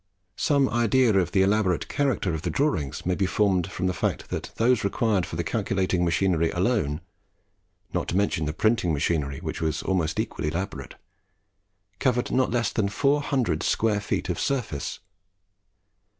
Some 0.37 0.67
idea 0.67 1.13
of 1.19 1.31
the 1.31 1.43
elaborate 1.43 1.87
character 1.87 2.33
of 2.33 2.41
the 2.41 2.49
drawings 2.49 3.05
may 3.05 3.13
be 3.13 3.27
formed 3.27 3.71
from 3.71 3.85
the 3.85 3.93
fact 3.93 4.29
that 4.31 4.49
those 4.55 4.83
required 4.83 5.27
for 5.27 5.35
the 5.35 5.43
calculating 5.43 6.03
machinery 6.03 6.49
alone 6.49 7.01
not 7.93 8.07
to 8.07 8.17
mention 8.17 8.45
the 8.45 8.51
printing 8.53 8.93
machinery, 8.93 9.37
which 9.41 9.61
was 9.61 9.83
almost 9.83 10.19
equally 10.19 10.47
elaborate 10.47 10.95
covered 11.99 12.31
not 12.31 12.49
less 12.49 12.73
than 12.73 12.89
four 12.89 13.21
hundred 13.21 13.61
square 13.61 14.01
feet 14.01 14.27
of 14.27 14.39
surface! 14.39 15.01